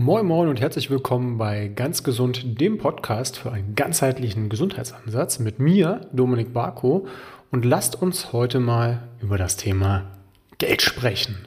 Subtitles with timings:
[0.00, 5.58] Moin Moin und herzlich willkommen bei Ganz Gesund, dem Podcast für einen ganzheitlichen Gesundheitsansatz mit
[5.58, 7.08] mir, Dominik Barko.
[7.50, 10.04] Und lasst uns heute mal über das Thema
[10.58, 11.38] Geld sprechen.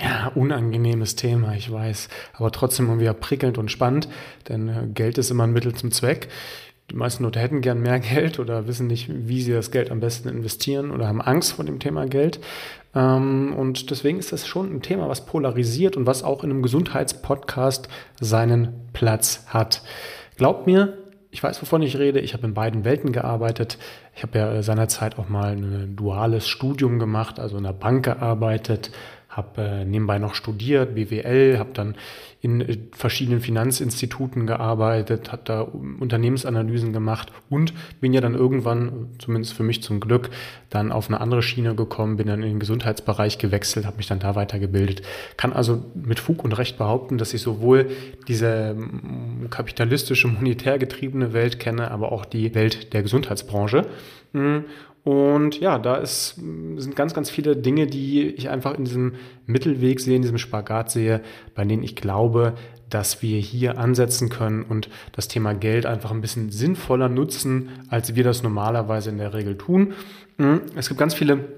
[0.00, 4.08] Ja, unangenehmes Thema, ich weiß, aber trotzdem irgendwie prickelnd und spannend,
[4.48, 6.28] denn äh, Geld ist immer ein Mittel zum Zweck.
[6.90, 10.00] Die meisten Leute hätten gern mehr Geld oder wissen nicht, wie sie das Geld am
[10.00, 12.40] besten investieren oder haben Angst vor dem Thema Geld.
[12.94, 16.62] Ähm, und deswegen ist das schon ein Thema, was polarisiert und was auch in einem
[16.62, 17.88] Gesundheitspodcast
[18.20, 19.82] seinen Platz hat.
[20.36, 20.98] Glaubt mir,
[21.30, 22.20] ich weiß, wovon ich rede.
[22.20, 23.78] Ich habe in beiden Welten gearbeitet.
[24.14, 28.90] Ich habe ja seinerzeit auch mal ein duales Studium gemacht, also in der Bank gearbeitet,
[29.32, 31.94] habe äh, nebenbei noch studiert, BWL, habe dann
[32.42, 39.54] in äh, verschiedenen Finanzinstituten gearbeitet, habe da Unternehmensanalysen gemacht und bin ja dann irgendwann, zumindest
[39.54, 40.28] für mich zum Glück,
[40.68, 44.18] dann auf eine andere Schiene gekommen, bin dann in den Gesundheitsbereich gewechselt, habe mich dann
[44.18, 45.00] da weitergebildet.
[45.38, 47.90] Kann also mit Fug und Recht behaupten, dass ich sowohl
[48.28, 53.86] diese mm, kapitalistische, monetär getriebene Welt kenne, aber auch die Welt der Gesundheitsbranche.
[55.04, 59.14] Und ja, da ist, sind ganz, ganz viele Dinge, die ich einfach in diesem
[59.46, 61.22] Mittelweg sehe, in diesem Spagat sehe,
[61.54, 62.54] bei denen ich glaube,
[62.88, 68.14] dass wir hier ansetzen können und das Thema Geld einfach ein bisschen sinnvoller nutzen, als
[68.14, 69.94] wir das normalerweise in der Regel tun.
[70.38, 71.48] Hm, es gibt ganz viele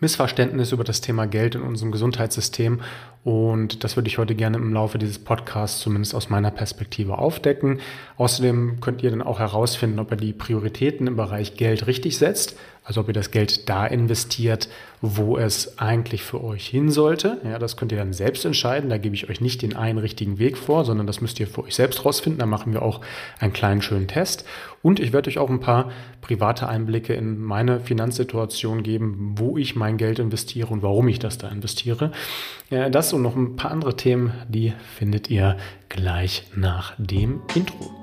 [0.00, 2.80] Missverständnisse über das Thema Geld in unserem Gesundheitssystem
[3.22, 7.80] und das würde ich heute gerne im Laufe dieses Podcasts zumindest aus meiner Perspektive aufdecken.
[8.16, 12.56] Außerdem könnt ihr dann auch herausfinden, ob ihr die Prioritäten im Bereich Geld richtig setzt,
[12.90, 14.68] also ob ihr das Geld da investiert,
[15.00, 17.40] wo es eigentlich für euch hin sollte.
[17.44, 18.90] Ja, das könnt ihr dann selbst entscheiden.
[18.90, 21.62] Da gebe ich euch nicht den einen richtigen Weg vor, sondern das müsst ihr für
[21.62, 22.40] euch selbst rausfinden.
[22.40, 23.00] Da machen wir auch
[23.38, 24.44] einen kleinen schönen Test.
[24.82, 29.76] Und ich werde euch auch ein paar private Einblicke in meine Finanzsituation geben, wo ich
[29.76, 32.10] mein Geld investiere und warum ich das da investiere.
[32.70, 37.99] Das und noch ein paar andere Themen, die findet ihr gleich nach dem Intro.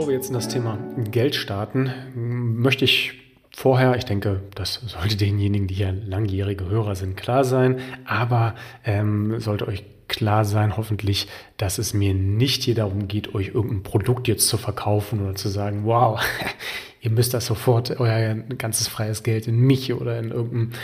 [0.00, 0.78] Bevor wir jetzt in das Thema
[1.10, 3.12] Geld starten, möchte ich
[3.54, 9.38] vorher, ich denke, das sollte denjenigen, die ja langjährige Hörer sind, klar sein, aber ähm,
[9.40, 11.28] sollte euch klar sein, hoffentlich,
[11.58, 15.50] dass es mir nicht hier darum geht, euch irgendein Produkt jetzt zu verkaufen oder zu
[15.50, 16.18] sagen, wow,
[17.02, 20.78] ihr müsst das sofort, euer ganzes freies Geld in mich oder in irgendein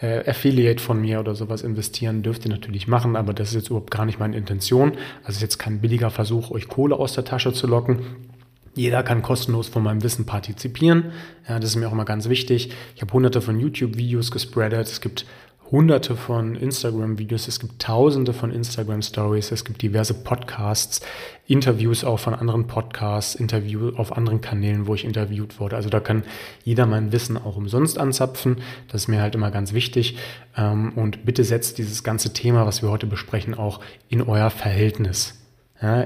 [0.00, 3.70] äh, Affiliate von mir oder sowas investieren, dürft ihr natürlich machen, aber das ist jetzt
[3.70, 4.92] überhaupt gar nicht meine Intention.
[5.24, 8.29] Also ist jetzt kein billiger Versuch, euch Kohle aus der Tasche zu locken.
[8.74, 11.12] Jeder kann kostenlos von meinem Wissen partizipieren.
[11.48, 12.70] Ja, das ist mir auch immer ganz wichtig.
[12.94, 14.86] Ich habe hunderte von YouTube-Videos gespreadet.
[14.86, 15.26] Es gibt
[15.70, 21.00] hunderte von Instagram-Videos, es gibt tausende von Instagram-Stories, es gibt diverse Podcasts,
[21.46, 25.76] Interviews auch von anderen Podcasts, Interviews auf anderen Kanälen, wo ich interviewt wurde.
[25.76, 26.24] Also da kann
[26.64, 28.56] jeder mein Wissen auch umsonst anzapfen.
[28.88, 30.16] Das ist mir halt immer ganz wichtig.
[30.56, 35.36] Ähm, und bitte setzt dieses ganze Thema, was wir heute besprechen, auch in euer Verhältnis.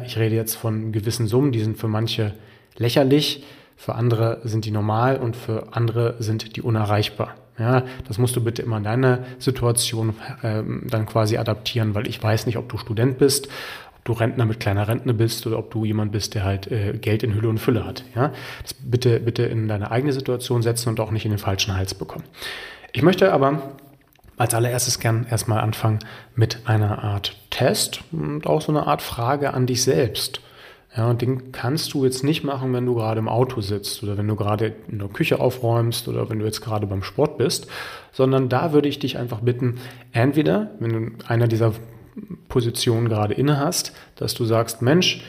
[0.06, 2.34] Ich rede jetzt von gewissen Summen, die sind für manche
[2.76, 3.44] lächerlich,
[3.76, 7.34] für andere sind die normal und für andere sind die unerreichbar.
[7.58, 12.20] Ja, das musst du bitte immer in deiner Situation ähm, dann quasi adaptieren, weil ich
[12.20, 13.46] weiß nicht, ob du Student bist,
[13.96, 16.98] ob du Rentner mit kleiner Rentne bist oder ob du jemand bist, der halt äh,
[16.98, 18.04] Geld in Hülle und Fülle hat.
[18.16, 18.32] Ja,
[18.62, 21.94] das bitte, bitte in deine eigene Situation setzen und auch nicht in den falschen Hals
[21.94, 22.24] bekommen.
[22.92, 23.76] Ich möchte aber
[24.36, 26.00] als allererstes gern erstmal anfangen
[26.34, 30.40] mit einer Art Test und auch so eine Art Frage an dich selbst.
[30.96, 34.16] Ja, und den kannst du jetzt nicht machen, wenn du gerade im Auto sitzt oder
[34.16, 37.66] wenn du gerade in der Küche aufräumst oder wenn du jetzt gerade beim Sport bist,
[38.12, 39.80] sondern da würde ich dich einfach bitten,
[40.12, 41.72] entweder, wenn du einer dieser
[42.48, 45.24] Positionen gerade inne hast, dass du sagst, Mensch,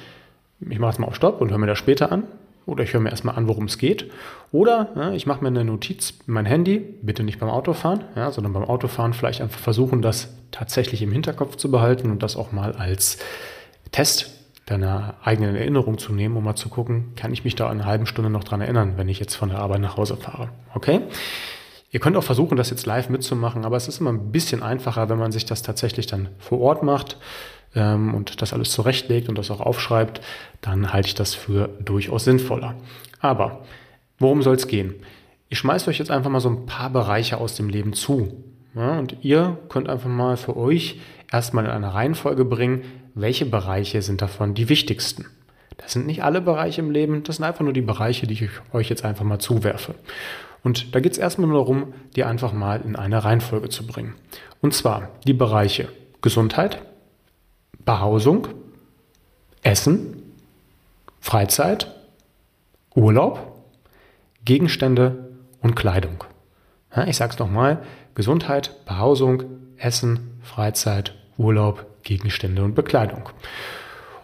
[0.59, 2.23] ich mache jetzt mal auf Stopp und höre mir das später an.
[2.67, 4.09] Oder ich höre mir erstmal an, worum es geht.
[4.51, 8.31] Oder ja, ich mache mir eine Notiz in mein Handy, bitte nicht beim Autofahren, ja,
[8.31, 12.51] sondern beim Autofahren vielleicht einfach versuchen, das tatsächlich im Hinterkopf zu behalten und das auch
[12.51, 13.19] mal als
[13.91, 14.34] Test
[14.65, 17.85] deiner eigenen Erinnerung zu nehmen, um mal zu gucken, kann ich mich da in einer
[17.85, 20.49] halben Stunde noch dran erinnern, wenn ich jetzt von der Arbeit nach Hause fahre.
[20.73, 21.01] Okay?
[21.91, 25.07] Ihr könnt auch versuchen, das jetzt live mitzumachen, aber es ist immer ein bisschen einfacher,
[25.07, 27.17] wenn man sich das tatsächlich dann vor Ort macht
[27.75, 30.19] ähm, und das alles zurechtlegt und das auch aufschreibt,
[30.61, 32.75] dann halte ich das für durchaus sinnvoller.
[33.19, 33.63] Aber
[34.17, 34.95] worum soll es gehen?
[35.47, 38.43] Ich schmeiße euch jetzt einfach mal so ein paar Bereiche aus dem Leben zu.
[38.73, 40.99] Ja, und ihr könnt einfach mal für euch
[41.31, 42.83] erstmal in eine Reihenfolge bringen,
[43.15, 45.25] welche Bereiche sind davon die wichtigsten.
[45.77, 48.49] Das sind nicht alle Bereiche im Leben, das sind einfach nur die Bereiche, die ich
[48.73, 49.95] euch jetzt einfach mal zuwerfe.
[50.63, 54.15] Und da geht es erstmal nur darum, die einfach mal in eine Reihenfolge zu bringen.
[54.61, 55.89] Und zwar die Bereiche
[56.21, 56.81] Gesundheit,
[57.83, 58.47] Behausung,
[59.61, 60.23] Essen,
[61.19, 61.93] Freizeit,
[62.95, 63.63] Urlaub,
[64.43, 65.29] Gegenstände
[65.61, 66.23] und Kleidung.
[66.95, 67.83] Ja, ich sage es nochmal,
[68.15, 69.43] Gesundheit, Behausung,
[69.77, 73.29] Essen, Freizeit, Urlaub, Gegenstände und Bekleidung.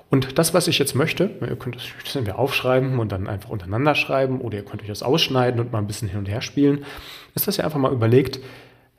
[0.10, 3.96] Und das, was ich jetzt möchte, ihr könnt das entweder aufschreiben und dann einfach untereinander
[3.96, 6.86] schreiben oder ihr könnt euch das ausschneiden und mal ein bisschen hin und her spielen,
[7.34, 8.40] ist, dass ihr einfach mal überlegt,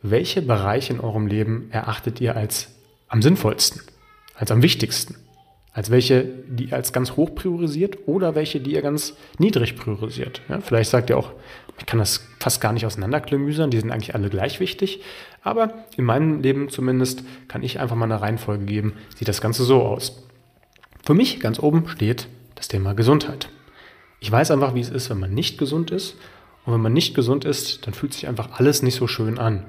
[0.01, 2.69] welche Bereiche in eurem Leben erachtet ihr als
[3.09, 3.83] am sinnvollsten,
[4.35, 5.17] als am wichtigsten?
[5.75, 10.43] Als welche, die ihr als ganz hoch priorisiert oder welche, die ihr ganz niedrig priorisiert.
[10.49, 11.33] Ja, vielleicht sagt ihr auch,
[11.79, 15.03] ich kann das fast gar nicht auseinanderklamüsern, die sind eigentlich alle gleich wichtig.
[15.43, 19.65] Aber in meinem Leben zumindest kann ich einfach mal eine Reihenfolge geben, sieht das Ganze
[19.65, 20.27] so aus.
[21.05, 23.49] Für mich ganz oben steht das Thema Gesundheit.
[24.21, 26.17] Ich weiß einfach, wie es ist, wenn man nicht gesund ist.
[26.65, 29.65] Und wenn man nicht gesund ist, dann fühlt sich einfach alles nicht so schön an.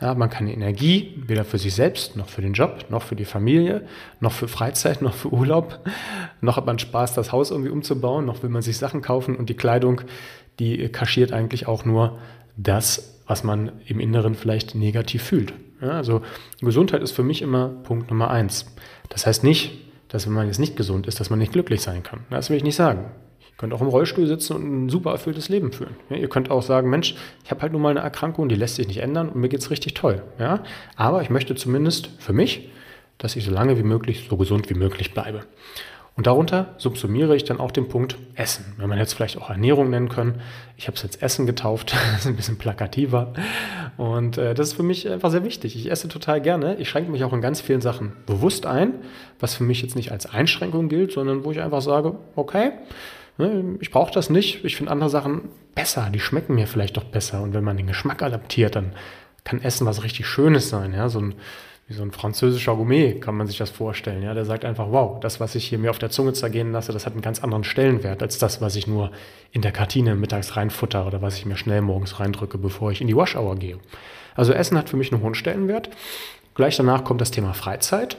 [0.00, 3.24] Ja, man keine Energie, weder für sich selbst, noch für den Job, noch für die
[3.24, 3.86] Familie,
[4.18, 5.78] noch für Freizeit, noch für Urlaub.
[6.40, 9.48] Noch hat man Spaß, das Haus irgendwie umzubauen, noch will man sich Sachen kaufen und
[9.48, 10.00] die Kleidung,
[10.58, 12.18] die kaschiert eigentlich auch nur
[12.56, 15.52] das, was man im Inneren vielleicht negativ fühlt.
[15.80, 16.22] Ja, also
[16.60, 18.66] Gesundheit ist für mich immer Punkt Nummer eins.
[19.08, 19.78] Das heißt nicht,
[20.08, 22.20] dass wenn man jetzt nicht gesund ist, dass man nicht glücklich sein kann.
[22.30, 23.06] Das will ich nicht sagen
[23.62, 25.94] könnt auch im Rollstuhl sitzen und ein super erfülltes Leben führen.
[26.10, 27.14] Ja, ihr könnt auch sagen, Mensch,
[27.44, 29.60] ich habe halt nur mal eine Erkrankung, die lässt sich nicht ändern und mir geht
[29.60, 30.20] es richtig toll.
[30.40, 30.64] Ja?
[30.96, 32.70] Aber ich möchte zumindest für mich,
[33.18, 35.44] dass ich so lange wie möglich so gesund wie möglich bleibe.
[36.14, 38.74] Und darunter subsumiere ich dann auch den Punkt Essen.
[38.76, 40.42] Wenn man jetzt vielleicht auch Ernährung nennen können.
[40.76, 43.32] Ich habe es jetzt Essen getauft, das ist ein bisschen plakativer.
[43.96, 45.74] Und äh, das ist für mich einfach sehr wichtig.
[45.74, 46.76] Ich esse total gerne.
[46.76, 48.94] Ich schränke mich auch in ganz vielen Sachen bewusst ein,
[49.40, 52.72] was für mich jetzt nicht als Einschränkung gilt, sondern wo ich einfach sage, okay,
[53.38, 54.64] Ne, ich brauche das nicht.
[54.64, 56.10] Ich finde andere Sachen besser.
[56.12, 57.42] Die schmecken mir vielleicht doch besser.
[57.42, 58.92] Und wenn man den Geschmack adaptiert, dann
[59.44, 60.92] kann Essen was richtig Schönes sein.
[60.92, 61.34] Ja, so ein,
[61.92, 64.22] wie so ein französischer Gourmet kann man sich das vorstellen.
[64.22, 66.92] Ja, der sagt einfach, wow, das, was ich hier mir auf der Zunge zergehen lasse,
[66.92, 69.10] das hat einen ganz anderen Stellenwert als das, was ich nur
[69.50, 73.08] in der Kantine mittags reinfutter oder was ich mir schnell morgens reindrücke, bevor ich in
[73.08, 73.78] die Wash-Hour gehe.
[74.34, 75.90] Also Essen hat für mich einen hohen Stellenwert.
[76.54, 78.16] Gleich danach kommt das Thema Freizeit.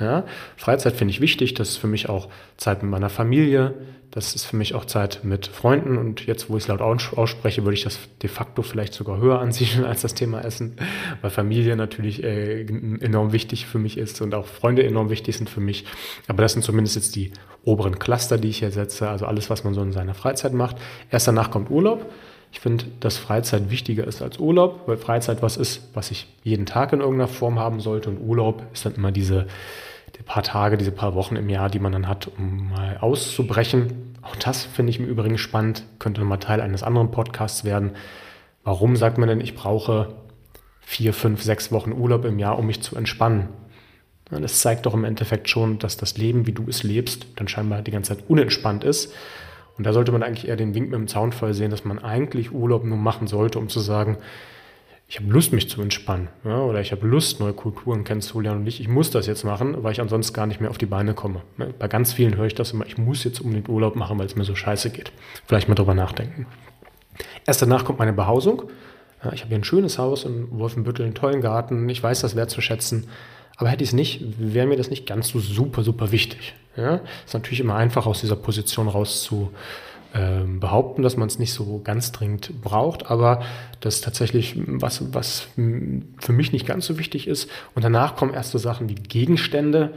[0.00, 0.24] Ja,
[0.56, 3.74] Freizeit finde ich wichtig, das ist für mich auch Zeit mit meiner Familie,
[4.10, 7.62] das ist für mich auch Zeit mit Freunden und jetzt, wo ich es laut ausspreche,
[7.62, 10.76] würde ich das de facto vielleicht sogar höher ansiedeln als das Thema Essen,
[11.20, 15.48] weil Familie natürlich äh, enorm wichtig für mich ist und auch Freunde enorm wichtig sind
[15.48, 15.84] für mich.
[16.26, 17.30] Aber das sind zumindest jetzt die
[17.62, 20.76] oberen Cluster, die ich hier setze, also alles, was man so in seiner Freizeit macht.
[21.10, 22.10] Erst danach kommt Urlaub.
[22.52, 26.66] Ich finde, dass Freizeit wichtiger ist als Urlaub, weil Freizeit was ist, was ich jeden
[26.66, 29.89] Tag in irgendeiner Form haben sollte und Urlaub ist dann immer diese die
[30.30, 34.14] paar Tage, diese paar Wochen im Jahr, die man dann hat, um mal auszubrechen.
[34.22, 37.96] Auch das finde ich im Übrigen spannend, könnte nochmal Teil eines anderen Podcasts werden.
[38.62, 40.14] Warum sagt man denn, ich brauche
[40.82, 43.48] vier, fünf, sechs Wochen Urlaub im Jahr, um mich zu entspannen?
[44.30, 47.82] Das zeigt doch im Endeffekt schon, dass das Leben, wie du es lebst, dann scheinbar
[47.82, 49.12] die ganze Zeit unentspannt ist.
[49.76, 52.52] Und da sollte man eigentlich eher den Wink mit dem Zaunfall sehen, dass man eigentlich
[52.52, 54.16] Urlaub nur machen sollte, um zu sagen,
[55.10, 56.28] ich habe Lust, mich zu entspannen.
[56.44, 59.82] Ja, oder ich habe Lust, neue Kulturen kennenzulernen und nicht, ich muss das jetzt machen,
[59.82, 61.42] weil ich ansonsten gar nicht mehr auf die Beine komme.
[61.80, 64.36] Bei ganz vielen höre ich das immer, ich muss jetzt unbedingt Urlaub machen, weil es
[64.36, 65.10] mir so scheiße geht.
[65.46, 66.46] Vielleicht mal drüber nachdenken.
[67.44, 68.70] Erst danach kommt meine Behausung.
[69.24, 71.88] Ja, ich habe hier ein schönes Haus in Wolfenbüttel, einen tollen Garten.
[71.88, 73.08] Ich weiß das wertzuschätzen.
[73.56, 76.54] Aber hätte ich es nicht, wäre mir das nicht ganz so super, super wichtig.
[76.76, 79.50] Ja, ist natürlich immer einfach, aus dieser Position raus zu,
[80.12, 83.42] behaupten, dass man es nicht so ganz dringend braucht, aber
[83.80, 87.48] das ist tatsächlich was, was für mich nicht ganz so wichtig ist.
[87.74, 89.94] Und danach kommen erst so Sachen wie Gegenstände,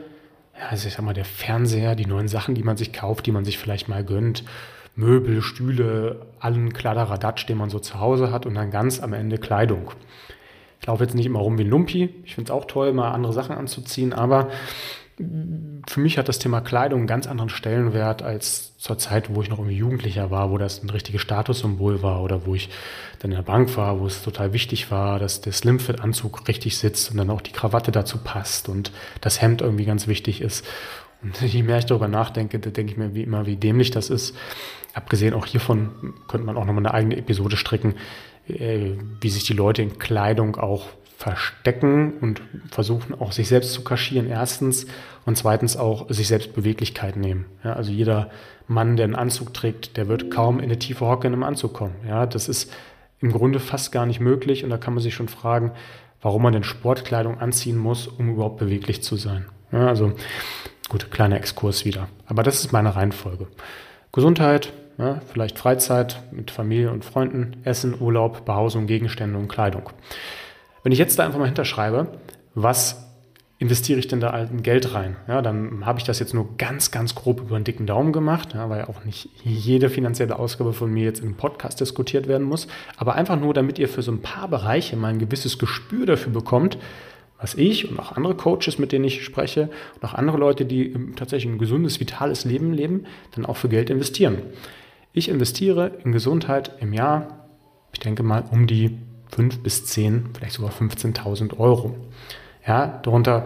[0.60, 3.32] ja, also ich sag mal, der Fernseher, die neuen Sachen, die man sich kauft, die
[3.32, 4.44] man sich vielleicht mal gönnt,
[4.96, 9.40] Möbel, Stühle, allen Kladderadatsch, den man so zu Hause hat und dann ganz am Ende
[9.40, 9.92] Kleidung.
[10.80, 12.14] Ich laufe jetzt nicht immer rum wie ein Lumpi.
[12.26, 14.50] Ich finde es auch toll, mal andere Sachen anzuziehen, aber
[15.88, 19.50] für mich hat das Thema Kleidung einen ganz anderen Stellenwert als zur Zeit, wo ich
[19.50, 22.70] noch irgendwie Jugendlicher war, wo das ein richtiges Statussymbol war oder wo ich
[23.20, 27.12] dann in der Bank war, wo es total wichtig war, dass der Slimfit-Anzug richtig sitzt
[27.12, 30.66] und dann auch die Krawatte dazu passt und das Hemd irgendwie ganz wichtig ist.
[31.22, 34.10] Und je mehr ich darüber nachdenke, da denke ich mir wie immer, wie dämlich das
[34.10, 34.36] ist.
[34.94, 37.96] Abgesehen auch hiervon könnte man auch nochmal eine eigene Episode stricken,
[38.48, 40.88] äh, wie sich die Leute in Kleidung auch
[41.24, 44.88] verstecken und versuchen auch sich selbst zu kaschieren, erstens,
[45.26, 47.46] und zweitens auch sich selbst Beweglichkeit nehmen.
[47.64, 48.30] Ja, also jeder
[48.68, 51.74] Mann, der einen Anzug trägt, der wird kaum in eine tiefe Hocke in einem Anzug
[51.74, 51.96] kommen.
[52.06, 52.74] Ja, das ist
[53.22, 55.72] im Grunde fast gar nicht möglich und da kann man sich schon fragen,
[56.22, 59.46] warum man denn Sportkleidung anziehen muss, um überhaupt beweglich zu sein.
[59.72, 60.12] Ja, also
[60.90, 62.10] gut, kleiner Exkurs wieder.
[62.26, 63.48] Aber das ist meine Reihenfolge.
[64.12, 69.90] Gesundheit, ja, vielleicht Freizeit mit Familie und Freunden, Essen, Urlaub, Behausung, Gegenstände und Kleidung.
[70.84, 72.08] Wenn ich jetzt da einfach mal hinterschreibe,
[72.56, 73.10] was
[73.58, 75.16] investiere ich denn da alten Geld rein?
[75.30, 78.54] Ja, dann habe ich das jetzt nur ganz, ganz grob über einen dicken Daumen gemacht,
[78.54, 82.68] ja, weil auch nicht jede finanzielle Ausgabe von mir jetzt im Podcast diskutiert werden muss,
[82.98, 86.34] aber einfach nur, damit ihr für so ein paar Bereiche mal ein gewisses Gespür dafür
[86.34, 86.78] bekommt,
[87.40, 90.94] was ich und auch andere Coaches, mit denen ich spreche und auch andere Leute, die
[91.16, 94.42] tatsächlich ein gesundes, vitales Leben leben, dann auch für Geld investieren.
[95.14, 97.48] Ich investiere in Gesundheit im Jahr,
[97.94, 98.98] ich denke mal, um die
[99.36, 101.96] 5 bis 10, vielleicht sogar 15.000 Euro.
[102.66, 103.46] Ja, darunter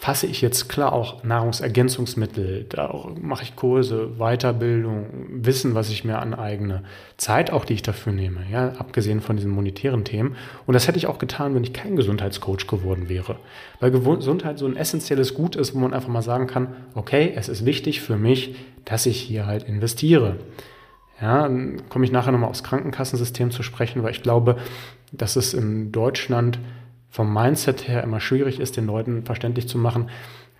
[0.00, 6.18] fasse ich jetzt klar auch Nahrungsergänzungsmittel, da mache ich Kurse, Weiterbildung, Wissen, was ich mir
[6.18, 6.84] aneigne,
[7.18, 10.36] Zeit auch, die ich dafür nehme, ja, abgesehen von diesen monetären Themen.
[10.64, 13.36] Und das hätte ich auch getan, wenn ich kein Gesundheitscoach geworden wäre.
[13.78, 17.50] Weil Gesundheit so ein essentielles Gut ist, wo man einfach mal sagen kann, okay, es
[17.50, 18.54] ist wichtig für mich,
[18.86, 20.36] dass ich hier halt investiere.
[21.20, 24.56] Ja, dann komme ich nachher nochmal aufs Krankenkassensystem zu sprechen, weil ich glaube,
[25.12, 26.58] dass es in Deutschland
[27.10, 30.08] vom Mindset her immer schwierig ist, den Leuten verständlich zu machen,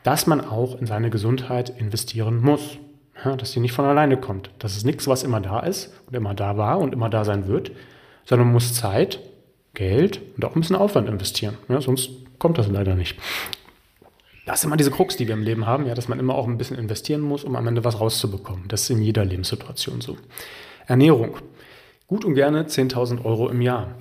[0.02, 2.79] dass man auch in seine Gesundheit investieren muss.
[3.25, 4.50] Ja, dass die nicht von alleine kommt.
[4.59, 7.47] Das ist nichts, was immer da ist und immer da war und immer da sein
[7.47, 7.71] wird,
[8.25, 9.21] sondern man muss Zeit,
[9.75, 11.57] Geld und auch ein bisschen Aufwand investieren.
[11.69, 13.19] Ja, sonst kommt das leider nicht.
[14.50, 16.49] Das ist immer diese Krux, die wir im Leben haben, ja, dass man immer auch
[16.49, 18.66] ein bisschen investieren muss, um am Ende was rauszubekommen.
[18.66, 20.16] Das ist in jeder Lebenssituation so.
[20.88, 21.37] Ernährung.
[22.09, 23.95] Gut und gerne 10.000 Euro im Jahr.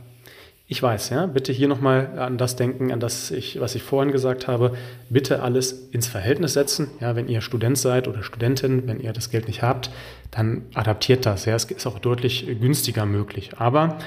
[0.65, 4.11] Ich weiß, ja, bitte hier nochmal an das denken, an das ich, was ich vorhin
[4.11, 4.73] gesagt habe.
[5.11, 6.89] Bitte alles ins Verhältnis setzen.
[6.99, 9.91] Ja, wenn ihr Student seid oder Studentin, wenn ihr das Geld nicht habt,
[10.31, 11.45] dann adaptiert das.
[11.45, 13.51] Ja, es ist auch deutlich günstiger möglich.
[13.59, 13.99] Aber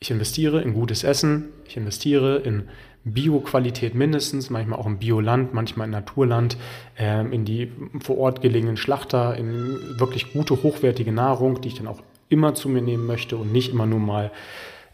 [0.00, 2.70] ich investiere in gutes Essen, ich investiere in
[3.04, 6.56] Bio-Qualität mindestens, manchmal auch im Bioland, manchmal in Naturland,
[6.96, 7.70] ähm, in die
[8.00, 12.68] vor Ort gelegenen Schlachter, in wirklich gute, hochwertige Nahrung, die ich dann auch immer zu
[12.68, 14.30] mir nehmen möchte und nicht immer nur mal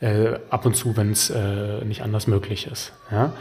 [0.01, 2.93] äh, ab und zu, wenn es äh, nicht anders möglich ist.
[3.11, 3.33] Ja?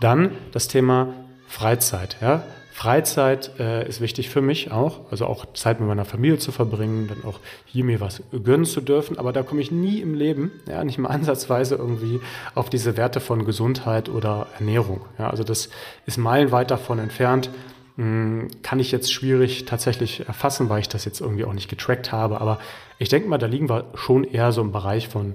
[0.00, 1.08] Dann das Thema
[1.46, 2.16] Freizeit.
[2.20, 2.44] Ja?
[2.74, 7.06] Freizeit äh, ist wichtig für mich auch, also auch Zeit mit meiner Familie zu verbringen,
[7.06, 9.16] dann auch hier mir was gönnen zu dürfen.
[9.16, 12.20] Aber da komme ich nie im Leben, ja, nicht mal ansatzweise irgendwie
[12.56, 15.02] auf diese Werte von Gesundheit oder Ernährung.
[15.20, 15.70] Ja, also das
[16.06, 17.48] ist meilenweit davon entfernt.
[17.96, 22.10] Hm, kann ich jetzt schwierig tatsächlich erfassen, weil ich das jetzt irgendwie auch nicht getrackt
[22.10, 22.40] habe.
[22.40, 22.58] Aber
[22.98, 25.34] ich denke mal, da liegen wir schon eher so im Bereich von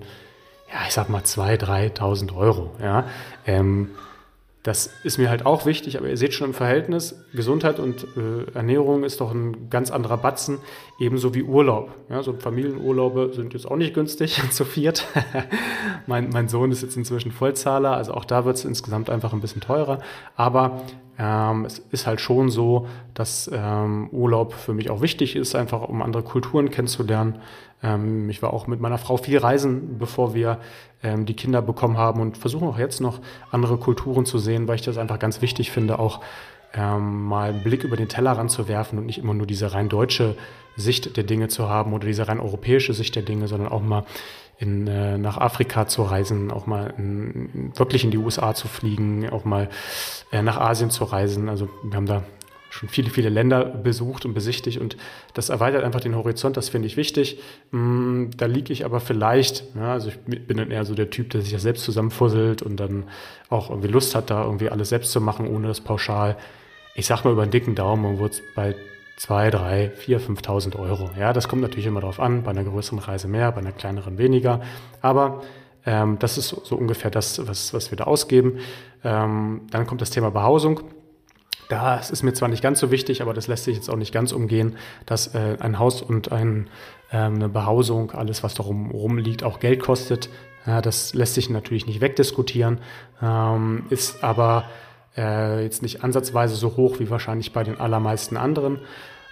[0.69, 2.71] ja, ich sag mal 2.000, 3.000 Euro.
[2.81, 3.05] Ja.
[3.47, 3.91] Ähm,
[4.69, 8.51] das ist mir halt auch wichtig, aber ihr seht schon im Verhältnis, Gesundheit und äh,
[8.53, 10.59] Ernährung ist doch ein ganz anderer Batzen,
[10.99, 11.89] ebenso wie Urlaub.
[12.07, 15.07] Ja, so Familienurlaube sind jetzt auch nicht günstig zu viert.
[16.05, 19.41] mein, mein Sohn ist jetzt inzwischen Vollzahler, also auch da wird es insgesamt einfach ein
[19.41, 20.03] bisschen teurer.
[20.35, 20.83] Aber
[21.19, 25.81] ähm, es ist halt schon so, dass ähm, Urlaub für mich auch wichtig ist, einfach
[25.81, 27.41] um andere Kulturen kennenzulernen.
[27.83, 30.59] Ähm, ich war auch mit meiner Frau viel reisen, bevor wir
[31.03, 33.19] ähm, die Kinder bekommen haben und versuche auch jetzt noch
[33.51, 36.21] andere Kulturen zu sehen, weil ich das einfach ganz wichtig finde, auch
[36.73, 39.89] ähm, mal einen Blick über den Tellerrand zu werfen und nicht immer nur diese rein
[39.89, 40.35] deutsche
[40.77, 44.05] Sicht der Dinge zu haben oder diese rein europäische Sicht der Dinge, sondern auch mal
[44.59, 49.29] in, äh, nach Afrika zu reisen, auch mal in, wirklich in die USA zu fliegen,
[49.29, 49.69] auch mal
[50.31, 51.47] äh, nach Asien zu reisen.
[51.47, 52.23] Also wir haben da
[52.69, 54.97] schon viele, viele Länder besucht und besichtigt und
[55.33, 57.41] das erweitert einfach den Horizont, das finde ich wichtig.
[57.71, 61.29] Mm, da liege ich aber vielleicht, ja, also ich bin dann eher so der Typ,
[61.31, 63.05] der sich ja selbst zusammenfusselt und dann
[63.49, 66.37] auch irgendwie Lust hat, da irgendwie alles selbst zu machen, ohne das pauschal.
[66.95, 68.75] Ich sag mal über einen dicken Daumen und wurde bei
[69.19, 71.09] 2, 3, 4, 5.000 Euro.
[71.19, 74.17] Ja, das kommt natürlich immer darauf an, bei einer größeren Reise mehr, bei einer kleineren
[74.17, 74.61] weniger,
[75.01, 75.41] aber
[75.85, 78.59] ähm, das ist so ungefähr das, was, was wir da ausgeben.
[79.03, 80.81] Ähm, dann kommt das Thema Behausung.
[81.67, 84.13] Das ist mir zwar nicht ganz so wichtig, aber das lässt sich jetzt auch nicht
[84.13, 86.69] ganz umgehen, dass äh, ein Haus und ein,
[87.11, 90.29] äh, eine Behausung, alles was darum rumliegt, auch Geld kostet.
[90.65, 92.79] Ja, das lässt sich natürlich nicht wegdiskutieren,
[93.21, 94.63] ähm, ist aber
[95.17, 98.79] äh, jetzt nicht ansatzweise so hoch wie wahrscheinlich bei den allermeisten anderen.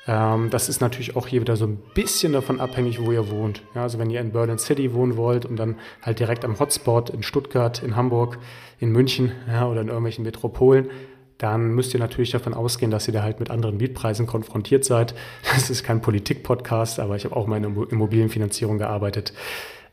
[0.08, 3.62] Ähm, das ist natürlich auch hier wieder so ein bisschen davon abhängig, wo ihr wohnt.
[3.76, 7.10] Ja, also wenn ihr in Berlin City wohnen wollt und dann halt direkt am Hotspot
[7.10, 8.40] in Stuttgart, in Hamburg,
[8.80, 10.90] in München ja, oder in irgendwelchen Metropolen,
[11.38, 15.14] dann müsst ihr natürlich davon ausgehen, dass ihr da halt mit anderen Mietpreisen konfrontiert seid.
[15.54, 19.34] Das ist kein Politik-Podcast, aber ich habe auch mal in Immobilienfinanzierung gearbeitet.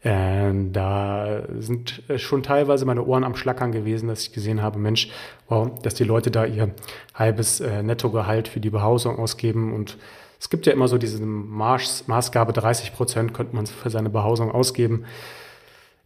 [0.05, 5.09] Äh, da sind schon teilweise meine Ohren am Schlackern gewesen, dass ich gesehen habe, Mensch,
[5.49, 6.75] wow, dass die Leute da ihr
[7.15, 9.97] halbes äh, Nettogehalt für die Behausung ausgeben und
[10.39, 14.51] es gibt ja immer so diese Maß, Maßgabe, 30 Prozent könnte man für seine Behausung
[14.51, 15.07] ausgeben.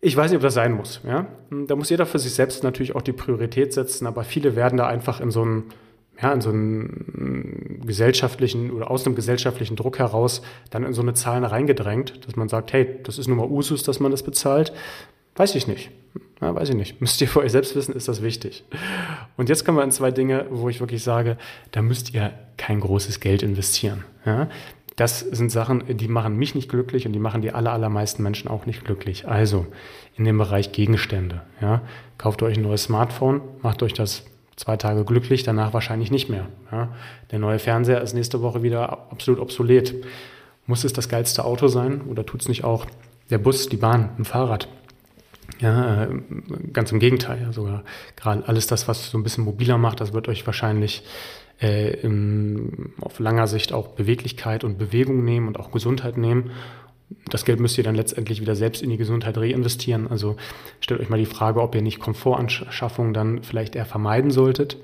[0.01, 1.01] Ich weiß nicht, ob das sein muss.
[1.05, 1.27] Ja?
[1.51, 4.87] Da muss jeder für sich selbst natürlich auch die Priorität setzen, aber viele werden da
[4.87, 5.65] einfach in so einen,
[6.21, 11.15] ja, in so einen gesellschaftlichen oder aus einem gesellschaftlichen Druck heraus dann in so eine
[11.15, 14.73] Zahlen reingedrängt, dass man sagt, hey, das ist nun mal Usus, dass man das bezahlt.
[15.37, 15.91] Weiß ich nicht.
[16.41, 17.01] Na, weiß ich nicht.
[17.01, 18.65] Müsst ihr für euch selbst wissen, ist das wichtig.
[19.37, 21.37] Und jetzt kommen wir an zwei Dinge, wo ich wirklich sage,
[21.71, 24.05] da müsst ihr kein großes Geld investieren.
[24.27, 24.49] Ja?
[24.97, 28.49] Das sind Sachen, die machen mich nicht glücklich und die machen die aller, allermeisten Menschen
[28.49, 29.29] auch nicht glücklich.
[29.29, 29.67] Also
[30.17, 31.43] in dem Bereich Gegenstände.
[31.61, 31.83] Ja?
[32.19, 34.25] Kauft euch ein neues Smartphone, macht euch das
[34.59, 36.47] zwei Tage glücklich, danach wahrscheinlich nicht mehr.
[36.71, 36.89] Ja?
[37.31, 39.95] Der neue Fernseher ist nächste Woche wieder absolut obsolet.
[40.67, 42.85] Muss es das geilste Auto sein oder tut es nicht auch
[43.31, 44.69] der Bus, die Bahn, ein Fahrrad?
[45.61, 46.09] Ja, äh,
[46.73, 47.49] ganz im Gegenteil.
[47.53, 47.85] sogar
[48.17, 51.05] gerade alles das, was so ein bisschen mobiler macht, das wird euch wahrscheinlich
[51.61, 56.51] äh, im, auf langer Sicht auch Beweglichkeit und Bewegung nehmen und auch Gesundheit nehmen.
[57.31, 60.09] Das Geld müsst ihr dann letztendlich wieder selbst in die Gesundheit reinvestieren.
[60.09, 60.37] Also
[60.81, 64.77] stellt euch mal die Frage, ob ihr nicht Komfortanschaffungen dann vielleicht eher vermeiden solltet,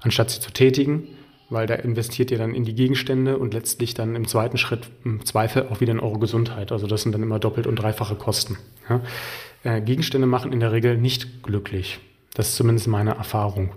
[0.00, 1.08] anstatt sie zu tätigen,
[1.50, 5.24] weil da investiert ihr dann in die Gegenstände und letztlich dann im zweiten Schritt im
[5.24, 6.72] Zweifel auch wieder in eure Gesundheit.
[6.72, 8.56] Also das sind dann immer doppelt und dreifache Kosten.
[8.88, 9.00] Ja?
[9.62, 11.98] Äh, Gegenstände machen in der Regel nicht glücklich.
[12.34, 13.72] Das ist zumindest meine Erfahrung.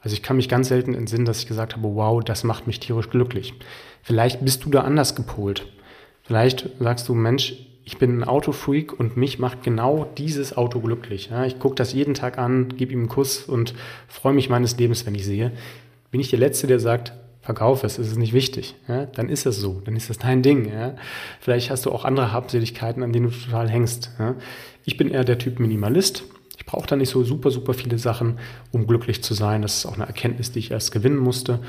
[0.00, 2.78] Also ich kann mich ganz selten entsinnen, dass ich gesagt habe, wow, das macht mich
[2.80, 3.54] tierisch glücklich.
[4.02, 5.66] Vielleicht bist du da anders gepolt.
[6.26, 7.54] Vielleicht sagst du, Mensch,
[7.84, 11.30] ich bin ein Autofreak und mich macht genau dieses Auto glücklich.
[11.46, 13.74] Ich gucke das jeden Tag an, gebe ihm einen Kuss und
[14.08, 15.52] freue mich meines Lebens, wenn ich sehe.
[16.10, 18.74] Bin ich der Letzte, der sagt, verkauf es, es ist nicht wichtig.
[19.14, 20.72] Dann ist es so, dann ist das dein Ding.
[21.38, 24.10] Vielleicht hast du auch andere Habseligkeiten, an denen du total hängst.
[24.84, 26.24] Ich bin eher der Typ Minimalist.
[26.58, 28.40] Ich brauche da nicht so super, super viele Sachen,
[28.72, 29.62] um glücklich zu sein.
[29.62, 31.60] Das ist auch eine Erkenntnis, die ich erst gewinnen musste.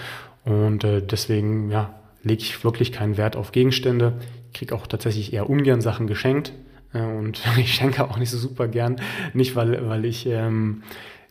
[0.46, 4.14] Und äh, deswegen, ja, lege ich wirklich keinen Wert auf Gegenstände.
[4.54, 6.54] Kriege auch tatsächlich eher ungern Sachen geschenkt.
[6.94, 8.98] Äh, und ich schenke auch nicht so super gern.
[9.34, 10.84] Nicht, weil, weil ich ähm,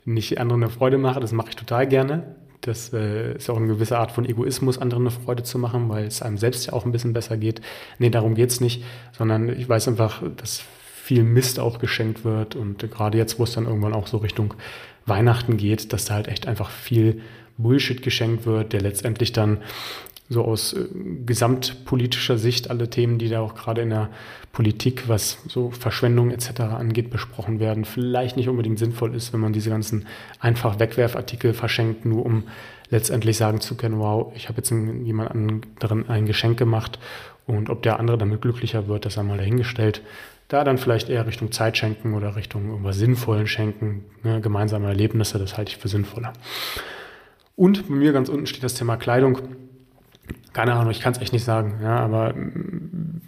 [0.05, 2.37] nicht anderen eine Freude mache, das mache ich total gerne.
[2.61, 6.05] Das äh, ist auch eine gewisse Art von Egoismus, anderen eine Freude zu machen, weil
[6.05, 7.61] es einem selbst ja auch ein bisschen besser geht.
[7.99, 10.65] Nee, darum geht es nicht, sondern ich weiß einfach, dass
[11.07, 14.55] viel Mist auch geschenkt wird und gerade jetzt, wo es dann irgendwann auch so Richtung
[15.05, 17.23] Weihnachten geht, dass da halt echt einfach viel
[17.59, 19.59] Bullshit geschenkt wird, der letztendlich dann
[20.29, 20.87] so aus äh,
[21.25, 24.11] gesamtpolitischer Sicht alle Themen, die da auch gerade in der
[24.53, 26.61] Politik, was so Verschwendung etc.
[26.61, 30.07] angeht, besprochen werden, vielleicht nicht unbedingt sinnvoll ist, wenn man diese ganzen
[30.41, 32.45] einfach Wegwerfartikel verschenkt, nur um
[32.89, 36.99] letztendlich sagen zu können, wow, ich habe jetzt jemand anderen ein Geschenk gemacht
[37.47, 40.03] und ob der andere damit glücklicher wird, das einmal dahingestellt.
[40.49, 45.39] Da dann vielleicht eher Richtung Zeit schenken oder Richtung irgendwas Sinnvollen schenken, ne, gemeinsame Erlebnisse,
[45.39, 46.33] das halte ich für sinnvoller.
[47.57, 49.41] Und bei mir ganz unten steht das Thema Kleidung
[50.57, 53.21] keine Ahnung, ich kann es echt nicht sagen, ja, aber mm,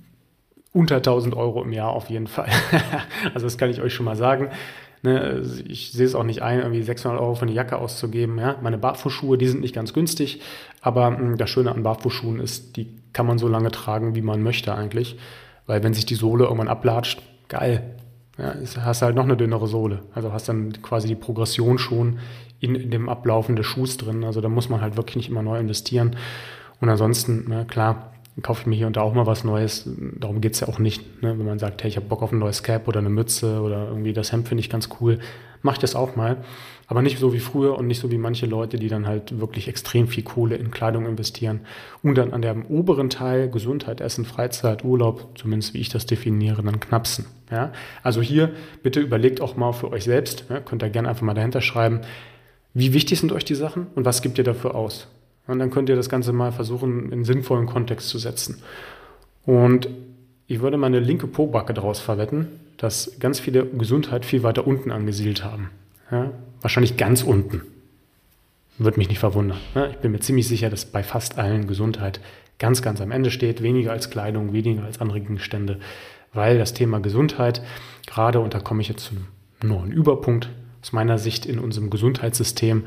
[0.72, 2.48] unter 1000 Euro im Jahr auf jeden Fall.
[3.34, 4.48] also das kann ich euch schon mal sagen.
[5.02, 8.38] Ne, ich sehe es auch nicht ein, irgendwie 600 Euro für eine Jacke auszugeben.
[8.38, 8.56] Ja.
[8.62, 10.40] Meine Barfußschuhe, die sind nicht ganz günstig,
[10.80, 14.22] aber mh, mm, das Schöne an Barfußschuhen ist, die kann man so lange tragen, wie
[14.22, 15.18] man möchte eigentlich.
[15.66, 17.94] Weil wenn sich die Sohle irgendwann ablatscht, geil.
[18.38, 20.04] Ja, hast halt noch eine dünnere Sohle.
[20.14, 22.20] Also hast dann quasi die Progression schon
[22.58, 24.24] in, in dem Ablaufen des Schuhs drin.
[24.24, 26.16] Also da muss man halt wirklich nicht immer neu investieren.
[26.80, 28.12] Und ansonsten, na, klar,
[28.42, 29.88] kaufe ich mir hier und da auch mal was Neues.
[30.18, 31.22] Darum geht es ja auch nicht.
[31.22, 31.38] Ne?
[31.38, 33.88] Wenn man sagt, hey, ich habe Bock auf ein neues Cap oder eine Mütze oder
[33.88, 35.18] irgendwie das Hemd finde ich ganz cool,
[35.62, 36.38] mache ich das auch mal.
[36.86, 39.68] Aber nicht so wie früher und nicht so wie manche Leute, die dann halt wirklich
[39.68, 41.60] extrem viel Kohle in Kleidung investieren
[42.02, 46.62] und dann an dem oberen Teil Gesundheit, Essen, Freizeit, Urlaub, zumindest wie ich das definiere,
[46.62, 47.26] dann knapsen.
[47.50, 47.72] Ja?
[48.02, 50.60] Also hier bitte überlegt auch mal für euch selbst, ja?
[50.60, 52.00] könnt ihr gerne einfach mal dahinter schreiben,
[52.72, 55.08] wie wichtig sind euch die Sachen und was gibt ihr dafür aus?
[55.48, 58.62] Und dann könnt ihr das Ganze mal versuchen, in sinnvollen Kontext zu setzen.
[59.44, 59.88] Und
[60.46, 65.42] ich würde meine linke Pobacke daraus verwetten, dass ganz viele Gesundheit viel weiter unten angesiedelt
[65.42, 65.70] haben.
[66.10, 66.30] Ja,
[66.60, 67.62] wahrscheinlich ganz unten.
[68.76, 69.58] Würde mich nicht verwundern.
[69.74, 72.20] Ja, ich bin mir ziemlich sicher, dass bei fast allen Gesundheit
[72.58, 73.62] ganz, ganz am Ende steht.
[73.62, 75.80] Weniger als Kleidung, weniger als andere Gegenstände.
[76.32, 77.62] Weil das Thema Gesundheit,
[78.06, 80.50] gerade, und da komme ich jetzt zu einem neuen Überpunkt
[80.82, 82.84] aus meiner Sicht in unserem Gesundheitssystem,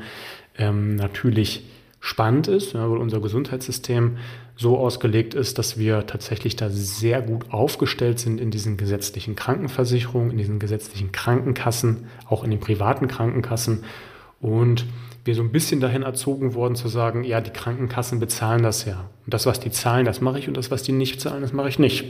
[0.58, 1.64] ähm, natürlich
[2.04, 4.18] spannend ist, ja, weil unser Gesundheitssystem
[4.56, 10.32] so ausgelegt ist, dass wir tatsächlich da sehr gut aufgestellt sind in diesen gesetzlichen Krankenversicherungen,
[10.32, 13.84] in diesen gesetzlichen Krankenkassen, auch in den privaten Krankenkassen
[14.40, 14.84] und
[15.24, 19.08] wir so ein bisschen dahin erzogen worden zu sagen, ja, die Krankenkassen bezahlen das ja.
[19.24, 21.52] Und das, was die zahlen, das mache ich und das, was die nicht zahlen, das
[21.52, 22.04] mache ich nicht.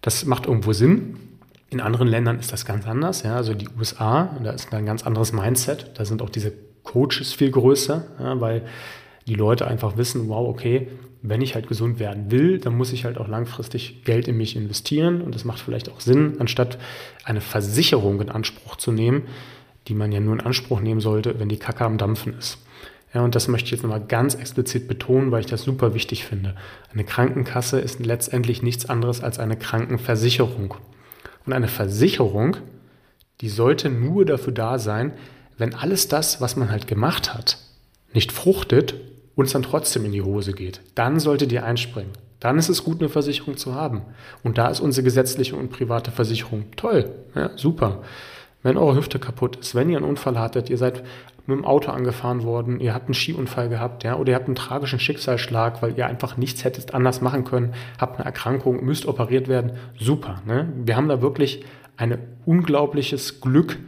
[0.00, 1.16] Das macht irgendwo Sinn.
[1.70, 3.22] In anderen Ländern ist das ganz anders.
[3.22, 5.92] Ja, also die USA, da ist ein ganz anderes Mindset.
[5.94, 6.52] Da sind auch diese
[6.88, 8.62] Coach ist viel größer, ja, weil
[9.26, 10.88] die Leute einfach wissen, wow, okay,
[11.20, 14.56] wenn ich halt gesund werden will, dann muss ich halt auch langfristig Geld in mich
[14.56, 16.78] investieren und das macht vielleicht auch Sinn, anstatt
[17.24, 19.24] eine Versicherung in Anspruch zu nehmen,
[19.86, 22.58] die man ja nur in Anspruch nehmen sollte, wenn die Kacke am Dampfen ist.
[23.12, 26.24] Ja, und das möchte ich jetzt nochmal ganz explizit betonen, weil ich das super wichtig
[26.24, 26.54] finde.
[26.92, 30.74] Eine Krankenkasse ist letztendlich nichts anderes als eine Krankenversicherung.
[31.44, 32.56] Und eine Versicherung,
[33.40, 35.12] die sollte nur dafür da sein,
[35.58, 37.58] wenn alles das, was man halt gemacht hat,
[38.14, 38.94] nicht fruchtet
[39.34, 40.80] und es dann trotzdem in die Hose geht.
[40.94, 42.12] Dann solltet ihr einspringen.
[42.40, 44.02] Dann ist es gut, eine Versicherung zu haben.
[44.44, 47.10] Und da ist unsere gesetzliche und private Versicherung toll.
[47.34, 48.02] Ja, super.
[48.62, 51.02] Wenn eure Hüfte kaputt ist, wenn ihr einen Unfall hattet, ihr seid
[51.46, 54.54] mit dem Auto angefahren worden, ihr habt einen Skiunfall gehabt, ja, oder ihr habt einen
[54.54, 59.48] tragischen Schicksalsschlag, weil ihr einfach nichts hättet anders machen können, habt eine Erkrankung, müsst operiert
[59.48, 60.42] werden, super.
[60.46, 60.70] Ne?
[60.84, 61.64] Wir haben da wirklich
[61.96, 63.78] ein unglaubliches Glück,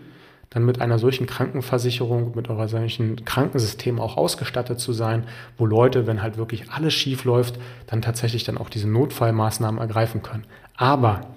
[0.51, 5.25] dann mit einer solchen Krankenversicherung, mit eurer solchen Krankensystem auch ausgestattet zu sein,
[5.57, 10.23] wo Leute, wenn halt wirklich alles schief läuft, dann tatsächlich dann auch diese Notfallmaßnahmen ergreifen
[10.23, 10.45] können.
[10.77, 11.29] Aber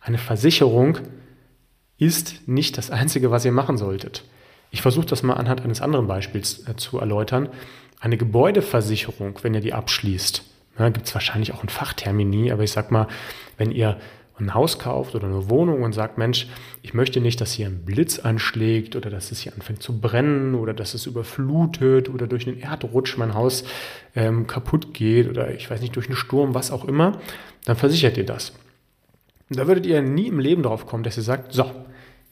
[0.00, 0.98] eine Versicherung
[1.98, 4.24] ist nicht das Einzige, was ihr machen solltet.
[4.70, 7.48] Ich versuche das mal anhand eines anderen Beispiels äh, zu erläutern.
[8.00, 10.44] Eine Gebäudeversicherung, wenn ihr die abschließt,
[10.78, 13.08] ne, gibt es wahrscheinlich auch ein Fachtermini, aber ich sag mal,
[13.56, 13.98] wenn ihr
[14.38, 16.48] ein Haus kauft oder eine Wohnung und sagt, Mensch,
[16.82, 20.54] ich möchte nicht, dass hier ein Blitz anschlägt oder dass es hier anfängt zu brennen
[20.56, 23.64] oder dass es überflutet oder durch einen Erdrutsch mein Haus
[24.16, 27.20] ähm, kaputt geht oder ich weiß nicht, durch einen Sturm, was auch immer,
[27.64, 28.52] dann versichert ihr das.
[29.50, 31.70] Und da würdet ihr nie im Leben drauf kommen, dass ihr sagt, so,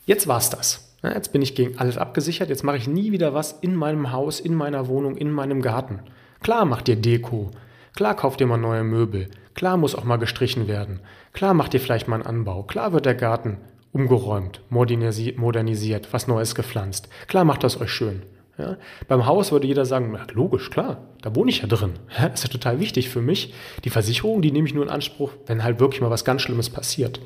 [0.04, 0.96] jetzt war's das.
[1.04, 4.38] Jetzt bin ich gegen alles abgesichert, jetzt mache ich nie wieder was in meinem Haus,
[4.38, 6.00] in meiner Wohnung, in meinem Garten.
[6.42, 7.50] Klar macht ihr Deko,
[7.94, 11.00] klar kauft ihr mal neue Möbel, klar muss auch mal gestrichen werden,
[11.32, 13.58] klar macht ihr vielleicht mal einen Anbau, klar wird der Garten
[13.92, 18.22] umgeräumt, modernisiert, was Neues gepflanzt, klar macht das euch schön.
[18.58, 18.76] Ja,
[19.08, 21.94] beim Haus würde jeder sagen, ja, logisch, klar, da wohne ich ja drin.
[22.18, 23.54] Ja, ist ja total wichtig für mich.
[23.84, 26.68] Die Versicherung, die nehme ich nur in Anspruch, wenn halt wirklich mal was ganz Schlimmes
[26.68, 27.20] passiert.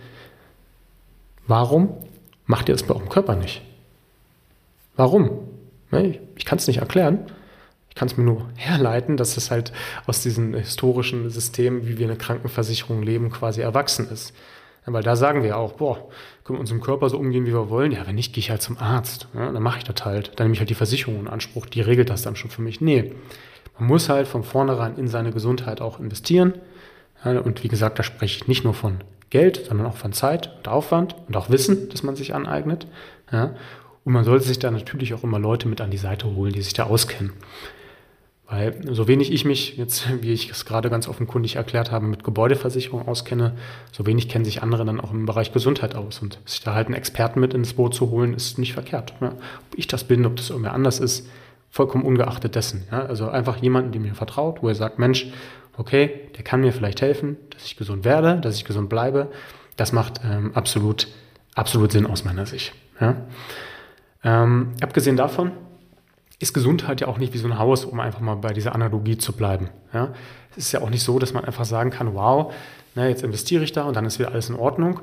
[1.49, 1.97] Warum
[2.47, 3.63] macht ihr das bei eurem Körper nicht?
[4.95, 5.49] Warum?
[5.91, 7.27] Ne, ich kann es nicht erklären.
[7.97, 9.73] Ich kann es mir nur herleiten, dass es halt
[10.07, 14.35] aus diesem historischen System, wie wir eine Krankenversicherung leben, quasi erwachsen ist.
[14.87, 16.07] Ja, weil da sagen wir auch, boah,
[16.45, 17.93] können wir unserem Körper so umgehen, wie wir wollen?
[17.93, 19.29] Ja, wenn nicht, gehe ich halt zum Arzt.
[19.35, 20.33] Ja, dann mache ich das halt.
[20.37, 22.83] Dann nehme ich halt die Versicherung in Anspruch, die regelt das dann schon für mich.
[22.83, 23.15] Nee,
[23.79, 26.53] man muss halt von vornherein in seine Gesundheit auch investieren.
[27.25, 28.99] Ja, und wie gesagt, da spreche ich nicht nur von
[29.31, 32.87] Geld, sondern auch von Zeit und Aufwand und auch Wissen, das man sich aneignet.
[33.33, 33.55] Ja,
[34.05, 36.61] und man sollte sich da natürlich auch immer Leute mit an die Seite holen, die
[36.61, 37.33] sich da auskennen.
[38.49, 42.25] Weil so wenig ich mich jetzt, wie ich es gerade ganz offenkundig erklärt habe, mit
[42.25, 43.57] Gebäudeversicherung auskenne,
[43.93, 46.21] so wenig kennen sich andere dann auch im Bereich Gesundheit aus.
[46.21, 49.15] Und sich da halt einen Experten mit ins Boot zu holen, ist nicht verkehrt.
[49.21, 49.29] Ja.
[49.29, 51.29] Ob ich das bin, ob das irgendwer anders ist,
[51.71, 52.85] vollkommen ungeachtet dessen.
[52.91, 53.05] Ja.
[53.05, 55.27] Also einfach jemanden, dem mir vertraut, wo er sagt, Mensch,
[55.77, 59.31] okay, der kann mir vielleicht helfen, dass ich gesund werde, dass ich gesund bleibe.
[59.77, 61.09] Das macht ähm, absolut,
[61.55, 62.73] absolut Sinn aus meiner Sicht.
[63.01, 63.17] Ja.
[64.25, 65.53] Ähm, abgesehen davon,
[66.39, 69.17] ist Gesundheit ja auch nicht wie so ein Haus, um einfach mal bei dieser Analogie
[69.17, 69.71] zu bleiben.
[69.93, 70.13] Ja?
[70.51, 72.53] Es ist ja auch nicht so, dass man einfach sagen kann, wow,
[72.95, 75.01] na, jetzt investiere ich da und dann ist wieder alles in Ordnung,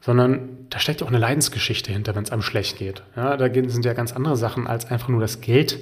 [0.00, 3.02] sondern da steckt ja auch eine Leidensgeschichte hinter, wenn es einem schlecht geht.
[3.16, 3.36] Ja?
[3.36, 5.80] Da sind ja ganz andere Sachen als einfach nur das Geld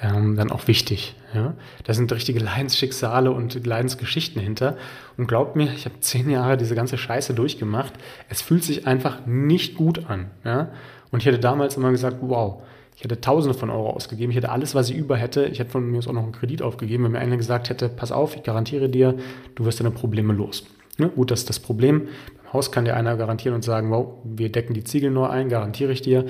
[0.00, 1.14] ähm, dann auch wichtig.
[1.34, 1.54] Ja?
[1.84, 4.76] Da sind richtige Leidensschicksale und Leidensgeschichten hinter.
[5.18, 7.92] Und glaubt mir, ich habe zehn Jahre diese ganze Scheiße durchgemacht.
[8.30, 10.30] Es fühlt sich einfach nicht gut an.
[10.44, 10.70] Ja?
[11.10, 12.62] Und ich hätte damals immer gesagt, wow,
[12.96, 14.30] ich hätte Tausende von Euro ausgegeben.
[14.30, 15.46] Ich hätte alles, was ich über hätte.
[15.46, 17.88] Ich hätte von mir aus auch noch einen Kredit aufgegeben, wenn mir einer gesagt hätte,
[17.88, 19.16] pass auf, ich garantiere dir,
[19.54, 20.64] du wirst deine Probleme los.
[20.98, 21.08] Ne?
[21.08, 22.08] Gut, das ist das Problem.
[22.42, 25.48] Beim Haus kann dir einer garantieren und sagen, wow, wir decken die Ziegel nur ein,
[25.48, 26.26] garantiere ich dir.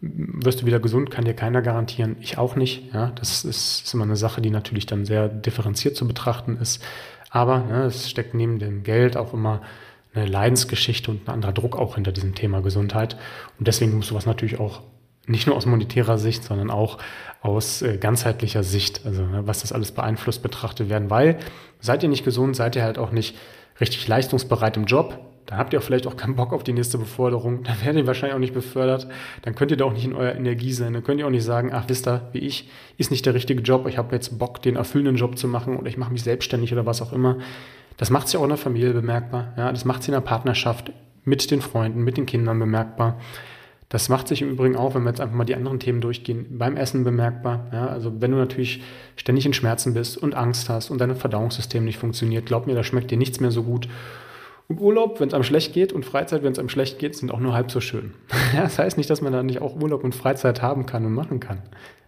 [0.00, 2.16] Wirst du wieder gesund, kann dir keiner garantieren.
[2.20, 2.92] Ich auch nicht.
[2.92, 3.12] Ja?
[3.14, 6.82] Das ist, ist immer eine Sache, die natürlich dann sehr differenziert zu betrachten ist.
[7.30, 9.62] Aber ne, es steckt neben dem Geld auch immer
[10.14, 13.16] eine Leidensgeschichte und ein anderer Druck auch hinter diesem Thema Gesundheit.
[13.58, 14.82] Und deswegen muss sowas natürlich auch
[15.26, 16.98] nicht nur aus monetärer Sicht, sondern auch
[17.40, 21.10] aus äh, ganzheitlicher Sicht, also ne, was das alles beeinflusst, betrachtet werden.
[21.10, 21.38] Weil
[21.80, 23.36] seid ihr nicht gesund, seid ihr halt auch nicht
[23.80, 26.98] richtig leistungsbereit im Job, dann habt ihr auch vielleicht auch keinen Bock auf die nächste
[26.98, 29.08] Beförderung, dann werdet ihr wahrscheinlich auch nicht befördert,
[29.42, 31.44] dann könnt ihr da auch nicht in eurer Energie sein, dann könnt ihr auch nicht
[31.44, 34.62] sagen, ach wisst ihr, wie ich, ist nicht der richtige Job, ich habe jetzt Bock,
[34.62, 37.38] den erfüllenden Job zu machen oder ich mache mich selbstständig oder was auch immer.
[37.96, 40.92] Das macht sich auch in der Familie bemerkbar, ja, das macht sich in der Partnerschaft
[41.24, 43.18] mit den Freunden, mit den Kindern bemerkbar.
[43.92, 46.46] Das macht sich im Übrigen auch, wenn wir jetzt einfach mal die anderen Themen durchgehen,
[46.48, 47.66] beim Essen bemerkbar.
[47.74, 48.82] Ja, also wenn du natürlich
[49.16, 52.84] ständig in Schmerzen bist und Angst hast und dein Verdauungssystem nicht funktioniert, glaub mir, da
[52.84, 53.90] schmeckt dir nichts mehr so gut.
[54.66, 57.30] Und Urlaub, wenn es einem schlecht geht und Freizeit, wenn es einem schlecht geht, sind
[57.30, 58.14] auch nur halb so schön.
[58.56, 61.38] Das heißt nicht, dass man da nicht auch Urlaub und Freizeit haben kann und machen
[61.38, 61.58] kann.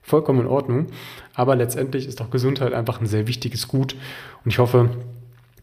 [0.01, 0.87] Vollkommen in Ordnung.
[1.35, 3.95] Aber letztendlich ist auch Gesundheit einfach ein sehr wichtiges Gut.
[4.43, 4.89] Und ich hoffe,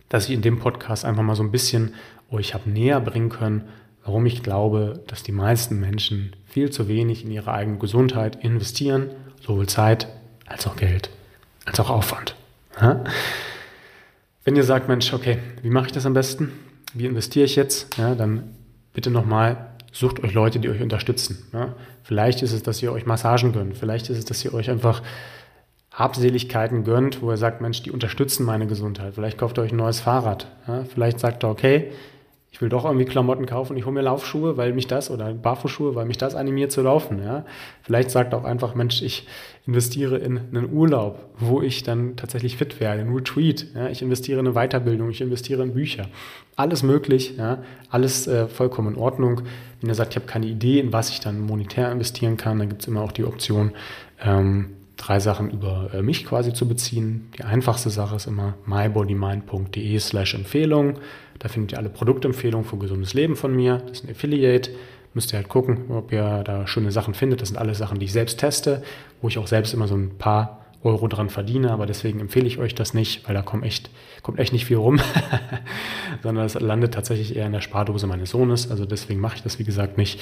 [0.07, 1.95] dass ich in dem Podcast einfach mal so ein bisschen
[2.29, 3.63] euch habe näher bringen können,
[4.03, 9.09] warum ich glaube, dass die meisten Menschen viel zu wenig in ihre eigene Gesundheit investieren,
[9.41, 10.07] sowohl Zeit
[10.45, 11.09] als auch Geld,
[11.65, 12.35] als auch Aufwand.
[14.43, 16.51] Wenn ihr sagt, Mensch, okay, wie mache ich das am besten?
[16.93, 17.97] Wie investiere ich jetzt?
[17.97, 18.55] Ja, dann
[18.93, 21.47] bitte nochmal sucht euch Leute, die euch unterstützen.
[21.53, 21.75] Ja?
[22.03, 23.77] Vielleicht ist es, dass ihr euch Massagen gönnt.
[23.77, 25.01] Vielleicht ist es, dass ihr euch einfach
[25.91, 29.13] Habseligkeiten gönnt, wo ihr sagt, Mensch, die unterstützen meine Gesundheit.
[29.15, 30.47] Vielleicht kauft ihr euch ein neues Fahrrad.
[30.67, 30.85] Ja?
[30.85, 31.91] Vielleicht sagt ihr, okay,
[32.53, 35.95] ich will doch irgendwie Klamotten kaufen, ich hole mir Laufschuhe, weil mich das, oder Barfußschuhe,
[35.95, 37.23] weil mich das animiert zu laufen.
[37.23, 37.45] Ja?
[37.81, 39.25] Vielleicht sagt auch einfach, Mensch, ich
[39.65, 43.67] investiere in einen Urlaub, wo ich dann tatsächlich fit werde, ein Retreat.
[43.73, 43.87] Ja?
[43.87, 46.09] Ich investiere in eine Weiterbildung, ich investiere in Bücher.
[46.57, 47.63] Alles möglich, ja?
[47.89, 49.43] alles äh, vollkommen in Ordnung.
[49.79, 52.67] Wenn ihr sagt, ich habe keine Idee, in was ich dann monetär investieren kann, dann
[52.67, 53.71] gibt es immer auch die Option,
[54.21, 57.29] ähm, drei Sachen über äh, mich quasi zu beziehen.
[57.37, 60.99] Die einfachste Sache ist immer mybodymind.de slash Empfehlung.
[61.39, 63.77] Da findet ihr alle Produktempfehlungen für gesundes Leben von mir.
[63.87, 64.71] Das ist ein Affiliate.
[65.13, 67.41] Müsst ihr halt gucken, ob ihr da schöne Sachen findet.
[67.41, 68.83] Das sind alles Sachen, die ich selbst teste,
[69.21, 72.58] wo ich auch selbst immer so ein paar Euro dran verdiene, aber deswegen empfehle ich
[72.58, 73.89] euch das nicht, weil da kommt echt,
[74.24, 75.00] kommt echt nicht viel rum,
[76.24, 78.72] sondern es landet tatsächlich eher in der Spardose meines Sohnes.
[78.72, 80.20] Also deswegen mache ich das, wie gesagt, nicht.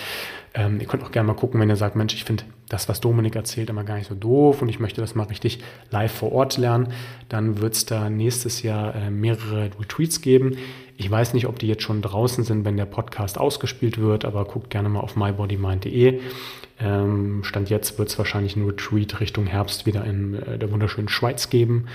[0.54, 3.00] Ähm, ihr könnt auch gerne mal gucken, wenn ihr sagt, Mensch, ich finde das, was
[3.00, 5.60] Dominik erzählt, immer gar nicht so doof und ich möchte das mal richtig
[5.92, 6.92] live vor Ort lernen,
[7.30, 10.58] dann wird es da nächstes Jahr äh, mehrere Retweets geben.
[11.00, 14.44] Ich weiß nicht, ob die jetzt schon draußen sind, wenn der Podcast ausgespielt wird, aber
[14.44, 16.20] guckt gerne mal auf mybodymind.de.
[16.82, 21.08] Ähm, Stand jetzt wird es wahrscheinlich ein Retreat Richtung Herbst wieder in äh, der wunderschönen
[21.08, 21.86] Schweiz geben,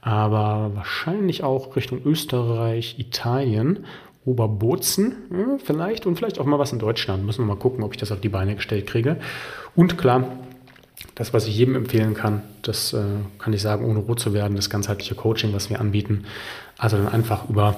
[0.00, 3.84] aber wahrscheinlich auch Richtung Österreich, Italien,
[4.24, 7.26] Oberbozen vielleicht und vielleicht auch mal was in Deutschland.
[7.26, 9.18] Müssen wir mal gucken, ob ich das auf die Beine gestellt kriege.
[9.76, 10.38] Und klar,
[11.16, 13.02] das, was ich jedem empfehlen kann, das äh,
[13.38, 16.24] kann ich sagen, ohne rot zu werden, das ganzheitliche Coaching, was wir anbieten.
[16.78, 17.76] Also dann einfach über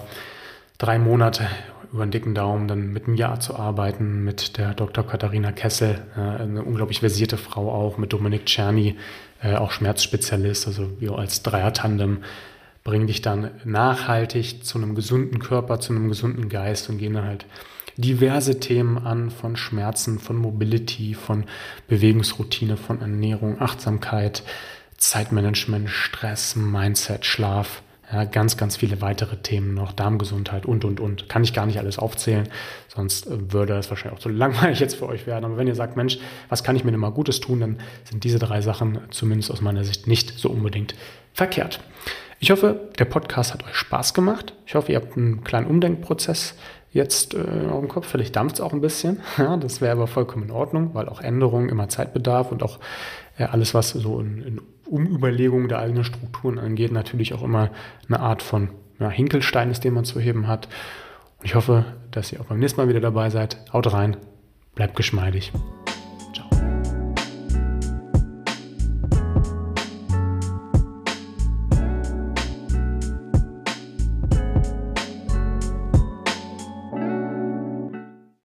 [0.78, 1.48] drei Monate
[1.92, 5.06] über den dicken Daumen dann mit einem Jahr zu arbeiten, mit der Dr.
[5.06, 8.96] Katharina Kessel, äh, eine unglaublich versierte Frau auch, mit Dominik Czerny,
[9.42, 12.18] äh, auch Schmerzspezialist, also wir als Dreier-Tandem
[12.84, 17.24] bringen dich dann nachhaltig zu einem gesunden Körper, zu einem gesunden Geist und gehen dann
[17.24, 17.46] halt
[17.96, 21.44] diverse Themen an, von Schmerzen, von Mobility, von
[21.88, 24.42] Bewegungsroutine, von Ernährung, Achtsamkeit,
[24.98, 31.28] Zeitmanagement, Stress, Mindset, Schlaf ja, ganz, ganz viele weitere Themen noch, Darmgesundheit und, und, und.
[31.28, 32.48] Kann ich gar nicht alles aufzählen,
[32.88, 35.44] sonst äh, würde das wahrscheinlich auch zu langweilig jetzt für euch werden.
[35.44, 38.22] Aber wenn ihr sagt, Mensch, was kann ich mir denn mal Gutes tun, dann sind
[38.24, 40.94] diese drei Sachen zumindest aus meiner Sicht nicht so unbedingt
[41.32, 41.80] verkehrt.
[42.38, 44.52] Ich hoffe, der Podcast hat euch Spaß gemacht.
[44.66, 46.54] Ich hoffe, ihr habt einen kleinen Umdenkprozess
[46.92, 48.06] jetzt äh, auf dem Kopf.
[48.06, 49.20] Vielleicht dampft es auch ein bisschen.
[49.38, 52.78] Ja, das wäre aber vollkommen in Ordnung, weil auch Änderungen immer Zeit bedarf und auch
[53.38, 57.70] äh, alles, was so in, in Umüberlegungen der eigenen Strukturen angeht, natürlich auch immer
[58.08, 60.68] eine Art von ja, Hinkelstein ist, den man zu heben hat.
[61.38, 63.58] Und ich hoffe, dass ihr auch beim nächsten Mal wieder dabei seid.
[63.72, 64.16] Haut rein,
[64.74, 65.52] bleibt geschmeidig.